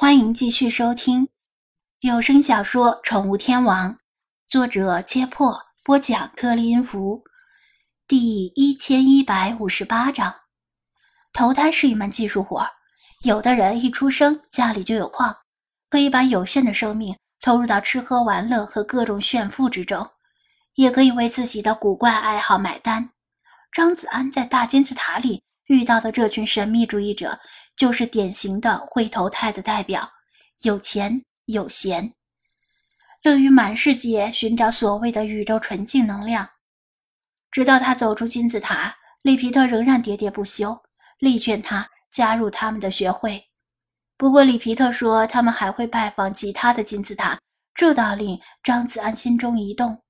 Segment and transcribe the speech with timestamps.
[0.00, 1.28] 欢迎继续收听
[2.00, 3.92] 有声小说《宠物天王》，
[4.48, 7.22] 作者：切破，播讲：特立音符，
[8.08, 10.34] 第一千一百五十八章。
[11.34, 12.66] 投胎是一门技术活，
[13.26, 15.36] 有的人一出生家里就有矿，
[15.90, 20.08] 可以把有限的生命投入到吃喝玩乐和各种炫富之中，
[20.76, 23.10] 也可以为自己的古怪爱好买单。
[23.70, 27.38] 张子安在大金字塔里遇到的这群神秘主义者。
[27.80, 30.06] 就是典型的会投胎的代表，
[30.64, 32.12] 有钱有闲，
[33.22, 36.46] 乐于满世界寻找所谓的宇宙纯净能量。
[37.50, 40.78] 直到他走出金字塔，里皮特仍然喋喋不休，
[41.20, 43.42] 力劝他加入他们的学会。
[44.18, 47.40] 不过里皮特说他们还会拜访其他的金字塔，
[47.74, 50.02] 这倒令张子安心中一动。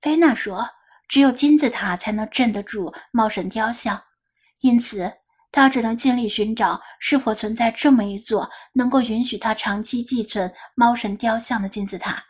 [0.00, 0.68] 菲娜说，
[1.06, 4.02] 只有金字塔才能镇得住猫神雕像，
[4.58, 5.18] 因此。
[5.52, 12.22] 他只能尽力寻找是否存在这么一座能够允许他长期寄存猫神雕像的金字塔。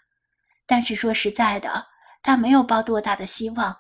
[0.67, 1.87] 但是说实在的，
[2.23, 3.77] 他没有抱多大的希望。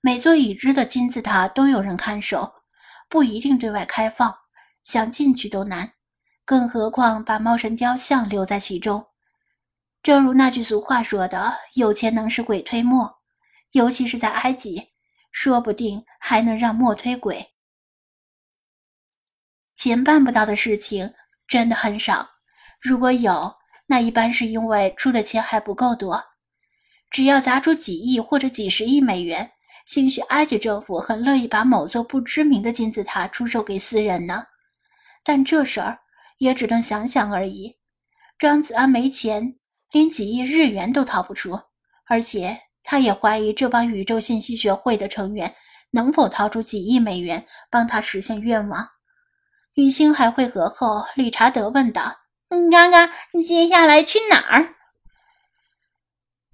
[0.00, 2.52] 每座已知的金字塔都有人看守，
[3.08, 4.34] 不一定对外开放，
[4.82, 5.92] 想进去都难，
[6.44, 9.06] 更何况把猫神雕像留在其中。
[10.02, 13.20] 正如那句俗话说的：“有钱能使鬼推磨。”
[13.72, 14.90] 尤其是在埃及，
[15.32, 17.53] 说不定还能让磨推鬼。
[19.84, 21.12] 钱办不到的事情
[21.46, 22.26] 真的很少，
[22.80, 23.54] 如果有，
[23.86, 26.24] 那一般是因为出的钱还不够多。
[27.10, 29.50] 只要砸出几亿或者几十亿美元，
[29.84, 34.42] 兴许埃及政府很乐意把某座不知名的金字塔出售给私人呢。
[35.22, 35.98] 但这事儿
[36.38, 37.76] 也只能想想而已。
[38.38, 39.54] 张子安没钱，
[39.92, 41.60] 连几亿日元都掏不出，
[42.06, 45.54] 而且他也怀疑这帮宇宙信息学会的成员
[45.90, 48.88] 能否掏出几亿美元帮他实现愿望。
[49.74, 52.20] 与星海会合后，理查德问道
[52.70, 53.10] ：“刚刚
[53.44, 54.74] 接下来去哪儿？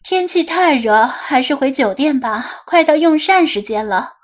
[0.03, 2.63] 天气太热，还是回酒店吧。
[2.65, 4.15] 快到用膳时间了。”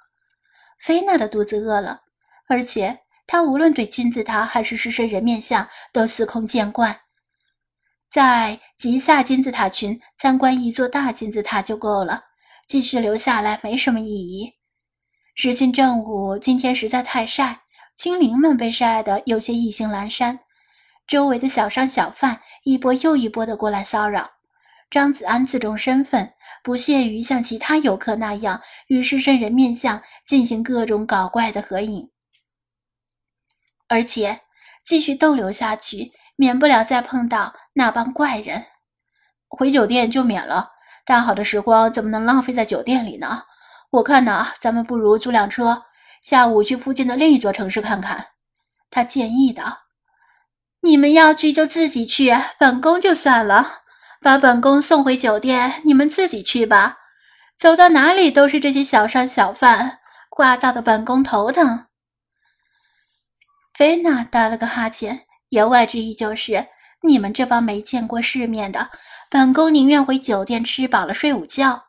[0.83, 2.01] 菲娜的肚子饿了，
[2.49, 7.01] 而且她无论对金字塔还是狮身人面像都司空见惯。
[8.11, 12.25] 在吉萨金字塔群参观一座大金字塔就够了，
[12.67, 14.55] 继续留下来没什么意义。
[15.35, 17.66] 时近正午，今天实在太晒。
[17.97, 20.41] 精灵们被晒得有些意兴阑珊，
[21.07, 24.33] 周围的小商小贩一波又一波的过来骚扰。
[24.91, 32.11] 张子安自重身份，不屑于像其他游客那样与狮身人面像进行各种搞怪的合影，
[33.89, 34.43] 而且
[34.85, 38.67] 继续逗留下去，免不了再碰到那帮怪人。
[39.49, 40.71] 回酒店就免了，
[41.05, 43.43] 大好的时光怎么能浪费在酒店里呢？
[43.91, 45.83] 我看呢，咱们不如租辆车。
[46.26, 48.31] 下午去附近的另一座城市看看，
[48.91, 49.82] 他建议道
[50.82, 53.82] ：“你们要去就自己去，本宫就算了，
[54.20, 56.98] 把本宫送回酒店，你们自己去吧。
[57.56, 61.87] 走到哪里都是这些小商小贩，聒噪的本宫头疼。”
[63.72, 66.66] 菲娜打了个哈欠，言外之意就是
[67.06, 68.91] ：“你们这帮没见过世面的，
[69.31, 71.84] 本宫宁愿回酒店吃饱了睡午觉。”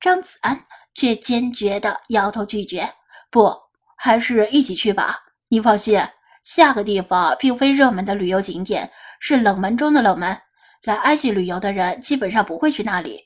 [0.00, 2.94] 张子安却坚决地摇头拒绝。
[3.30, 3.54] 不，
[3.96, 5.18] 还是一起去吧。
[5.48, 6.00] 你放心，
[6.42, 10.36] 下个地方并非热门的旅游景点，是冷门中的冷门。
[10.82, 13.20] 来埃及旅游的人基本上不会去那里，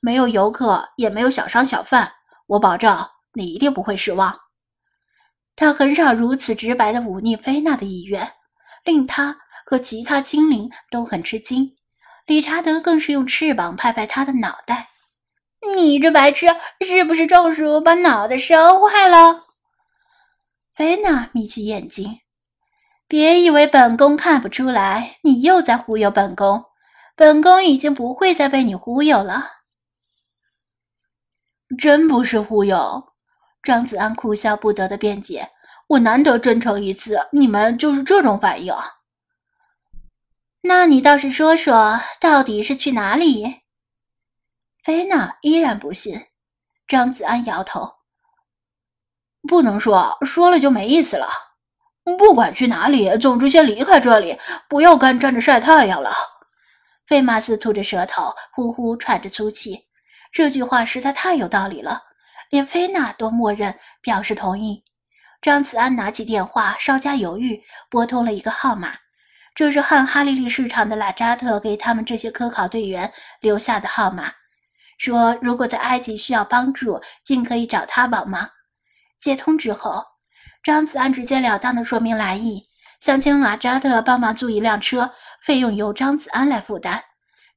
[0.00, 2.10] 没有游客，也没有小商小贩。
[2.46, 4.38] 我保证，你一定不会失望。
[5.56, 8.32] 他很少如此直白的忤逆菲娜的意愿，
[8.84, 11.74] 令他和其他精灵都很吃惊。
[12.26, 14.88] 理查德更是用翅膀拍拍他的脑袋。
[15.76, 16.46] 你这白痴，
[16.84, 19.44] 是不是中暑把脑袋烧坏了？
[20.74, 22.20] 菲娜眯起眼睛，
[23.06, 26.64] 别以为本宫看不出来，你又在忽悠本宫。
[27.16, 29.44] 本宫已经不会再被你忽悠了。
[31.78, 33.04] 真不是忽悠，
[33.62, 35.48] 张子安哭笑不得的辩解。
[35.86, 38.74] 我难得真诚一次，你们就是这种反应。
[40.62, 43.63] 那你倒是说说，到底是去哪里？
[44.84, 46.26] 菲娜依然不信，
[46.86, 47.90] 张子安摇头
[49.48, 51.26] ：“不能说，说了就没意思了。
[52.18, 54.38] 不管去哪里，总之先离开这里，
[54.68, 56.12] 不要干站着晒太阳了。”
[57.08, 59.86] 费马斯吐着舌头，呼呼喘着粗气。
[60.30, 62.02] 这句话实在太有道理了，
[62.50, 64.84] 连菲娜都默认表示同意。
[65.40, 67.58] 张子安拿起电话，稍加犹豫，
[67.88, 68.92] 拨通了一个号码，
[69.54, 73.10] 这是汉哈利利市场的拉扎特给他们这些科考队员
[73.40, 74.30] 留下的号码。
[75.04, 78.48] 说：“如果在埃及需要帮助，尽可以找他帮忙。”
[79.20, 80.02] 接通之后，
[80.62, 82.62] 张子安直截了当的说明来意，
[83.00, 85.12] 想请马扎特帮忙租一辆车，
[85.44, 87.02] 费用由张子安来负担。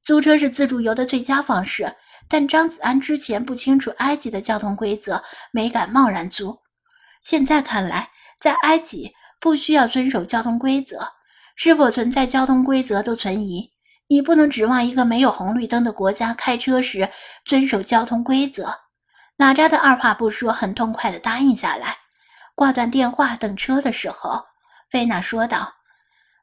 [0.02, 1.94] 租车是自助游的最佳方式，
[2.28, 6.58] 但张子安之前不清楚埃及的交通规则，没敢贸然租。
[7.22, 11.08] 现在看来，在埃及不需要遵守交通规则，
[11.56, 13.72] 是否存在交通规则都存疑。
[14.08, 17.08] 你不能指望一个没有红绿灯的国家开车时
[17.44, 18.74] 遵守交通规则。
[19.36, 21.98] 拉扎的二话不说，很痛快地答应下来。
[22.54, 24.46] 挂断电话，等车的时候。
[24.90, 25.74] 菲娜说道：“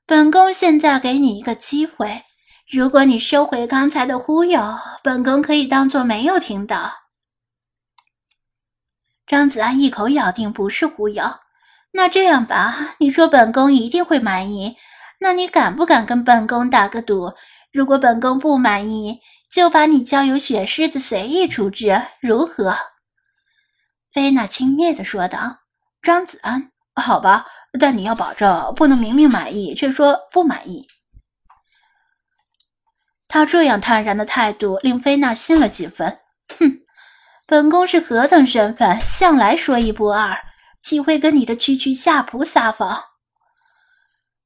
[0.05, 2.23] 本宫现在给你一个机会，
[2.71, 4.61] 如果你收回刚才的忽悠，
[5.03, 6.93] 本宫可以当做没有听到。”
[9.25, 11.23] 张子安一口咬定不是忽悠。
[11.93, 14.77] 那这样吧，你说本宫一定会满意，
[15.19, 17.33] 那你敢不敢跟本宫打个赌？
[17.75, 19.19] 如果本宫不满意，
[19.51, 22.73] 就把你交由雪狮子随意处置，如何？”
[24.13, 25.57] 菲娜轻蔑地说道。
[26.01, 27.45] 张子安，好吧。
[27.77, 30.87] 但你要保证，不能明明满意却说不满意。
[33.27, 36.19] 他这样坦然的态度令菲娜信了几分。
[36.57, 36.79] 哼，
[37.45, 40.33] 本宫是何等身份，向来说一不二，
[40.81, 43.03] 岂会跟你的区区下仆撒谎？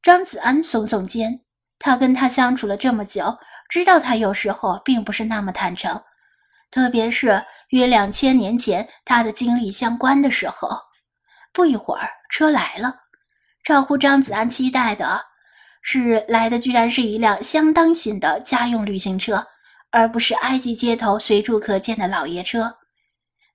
[0.01, 1.41] 张子安耸耸肩，
[1.79, 3.37] 他跟他相处了这么久，
[3.69, 6.03] 知道他有时候并不是那么坦诚，
[6.69, 10.69] 特别是与两千年前他的经历相关的时候。
[11.51, 12.93] 不一会儿，车来了。
[13.63, 15.21] 超乎张子安期待的
[15.81, 19.47] 是，来的居然是一辆相当新的家用旅行车，
[19.91, 22.77] 而不是埃及街头随处可见的老爷车。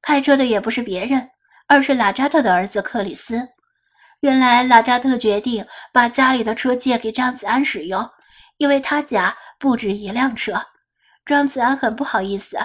[0.02, 1.30] 开车的也不是别人，
[1.68, 3.48] 而是拉扎特的儿子克里斯。
[4.20, 8.10] 原来拉扎特决定把家里的车借给张子安使用，
[8.56, 10.60] 因为他家不止一辆车。
[11.24, 12.58] 张子安很不好意思，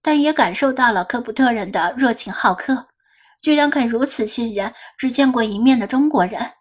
[0.00, 2.88] 但也感受到了科普特人的热情好客，
[3.42, 6.52] 居然肯如此信任只见过一面的中国人。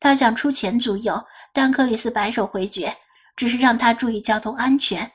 [0.00, 2.96] 他想出钱租用，但克里斯摆手回绝，
[3.34, 5.10] 只是让他注意交通安全，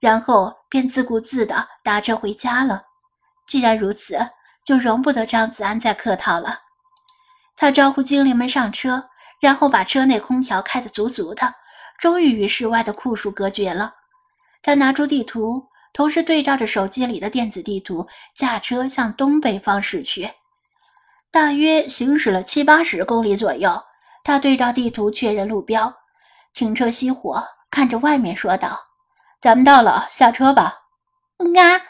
[0.00, 2.82] 然后便自顾自地打车回家了。
[3.46, 4.18] 既然如此，
[4.64, 6.60] 就容不得张子安再客套了。
[7.56, 9.08] 他招呼精灵们上车，
[9.40, 11.54] 然后把车内空调开得足足的，
[12.02, 13.94] 终于与室外的酷暑隔绝了。
[14.60, 18.04] 他拿出地图，同时对照着手机里的电子地图，
[18.34, 20.28] 驾车向东北方驶去，
[21.30, 23.70] 大约行驶了七八十公里左右。
[24.24, 25.94] 他对照地图确认路标，
[26.52, 27.40] 停车熄火，
[27.70, 28.76] 看着外面说道
[29.40, 30.80] ：“咱们到了，下车吧。
[31.38, 31.80] ”“啊，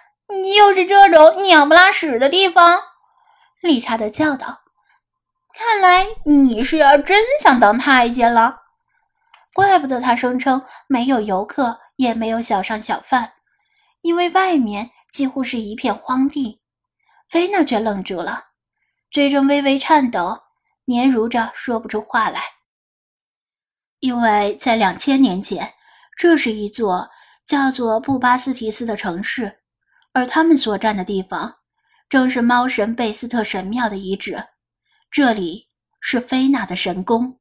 [0.59, 2.79] 又是这种鸟不拉屎的地方！”
[3.63, 4.61] 理查德叫道。
[5.57, 8.62] “看来你是要真想当太监了，
[9.55, 13.33] 怪不得他声称没有游客，也没有小商小贩，
[14.01, 16.61] 因为外面几乎是一片荒地。”
[17.29, 18.45] 菲娜却愣住了，
[19.11, 20.41] 嘴唇微微颤抖。
[20.85, 22.43] 年如着说不出话来，
[24.01, 25.75] 因为在两千年前，
[26.17, 27.09] 这是一座
[27.47, 29.61] 叫做布巴斯提斯的城市，
[30.13, 31.55] 而他们所站的地方
[32.09, 34.45] 正是猫神贝斯特神庙的遗址，
[35.09, 35.69] 这里
[36.01, 37.39] 是菲娜的神宫。